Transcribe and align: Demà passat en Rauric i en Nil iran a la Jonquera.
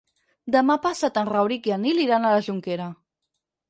Demà 0.55 0.77
passat 0.85 1.21
en 1.23 1.31
Rauric 1.31 1.71
i 1.71 1.77
en 1.79 1.87
Nil 1.89 2.05
iran 2.09 2.27
a 2.33 2.37
la 2.39 2.45
Jonquera. 2.51 2.93